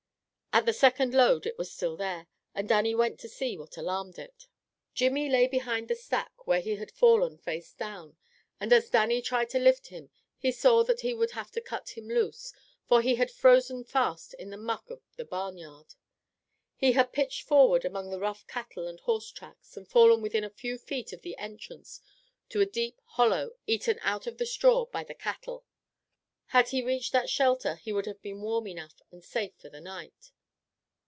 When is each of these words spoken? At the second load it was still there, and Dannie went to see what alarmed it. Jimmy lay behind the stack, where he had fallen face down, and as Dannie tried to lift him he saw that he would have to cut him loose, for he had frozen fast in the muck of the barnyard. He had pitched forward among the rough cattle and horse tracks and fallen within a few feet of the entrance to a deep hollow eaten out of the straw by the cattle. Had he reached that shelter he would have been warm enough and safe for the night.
At 0.53 0.65
the 0.65 0.73
second 0.73 1.13
load 1.13 1.45
it 1.45 1.57
was 1.57 1.71
still 1.71 1.95
there, 1.95 2.27
and 2.53 2.67
Dannie 2.67 2.93
went 2.93 3.21
to 3.21 3.29
see 3.29 3.57
what 3.57 3.77
alarmed 3.77 4.19
it. 4.19 4.47
Jimmy 4.93 5.29
lay 5.29 5.47
behind 5.47 5.87
the 5.87 5.95
stack, 5.95 6.45
where 6.45 6.59
he 6.59 6.75
had 6.75 6.91
fallen 6.91 7.37
face 7.37 7.71
down, 7.71 8.17
and 8.59 8.73
as 8.73 8.89
Dannie 8.89 9.21
tried 9.21 9.49
to 9.51 9.59
lift 9.59 9.87
him 9.87 10.09
he 10.37 10.51
saw 10.51 10.83
that 10.83 10.99
he 10.99 11.13
would 11.13 11.31
have 11.31 11.51
to 11.51 11.61
cut 11.61 11.91
him 11.97 12.05
loose, 12.09 12.51
for 12.85 13.01
he 13.01 13.15
had 13.15 13.31
frozen 13.31 13.85
fast 13.85 14.33
in 14.33 14.49
the 14.49 14.57
muck 14.57 14.89
of 14.89 14.99
the 15.15 15.23
barnyard. 15.23 15.95
He 16.75 16.91
had 16.91 17.13
pitched 17.13 17.47
forward 17.47 17.85
among 17.85 18.09
the 18.09 18.19
rough 18.19 18.45
cattle 18.45 18.87
and 18.89 18.99
horse 18.99 19.31
tracks 19.31 19.77
and 19.77 19.87
fallen 19.87 20.21
within 20.21 20.43
a 20.43 20.49
few 20.49 20.77
feet 20.77 21.13
of 21.13 21.21
the 21.21 21.37
entrance 21.37 22.01
to 22.49 22.59
a 22.59 22.65
deep 22.65 22.99
hollow 23.05 23.51
eaten 23.67 23.99
out 24.01 24.27
of 24.27 24.37
the 24.37 24.45
straw 24.45 24.85
by 24.85 25.05
the 25.05 25.15
cattle. 25.15 25.63
Had 26.47 26.67
he 26.69 26.81
reached 26.83 27.13
that 27.13 27.29
shelter 27.29 27.75
he 27.75 27.93
would 27.93 28.05
have 28.05 28.21
been 28.21 28.41
warm 28.41 28.67
enough 28.67 29.01
and 29.11 29.23
safe 29.23 29.55
for 29.55 29.69
the 29.69 29.79
night. 29.79 30.33